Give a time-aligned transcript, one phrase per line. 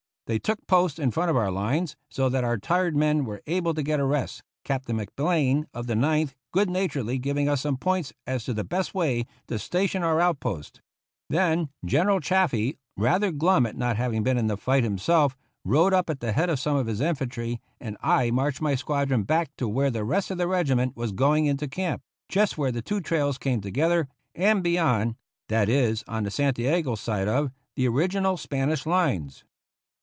[0.27, 3.73] They took post in front of our lines, so that our tired men were able
[3.73, 4.41] to get a rest.
[4.63, 8.63] Captain Mc Blain, of the Ninth, good naturedly giving us some points as to the
[8.63, 10.79] best way to station our out posts.
[11.29, 15.35] Then General Chaffee, rather glum at not having been in the fight himself,
[15.65, 19.23] rode up at the head of some of his infantry, and I marched my squadron
[19.23, 22.81] back to where the rest of the regiment was going into camp, just where the
[22.81, 25.15] two trails came together, and beyond—
[25.49, 29.43] that is, on the Santi ago side of— the original Spanish lines.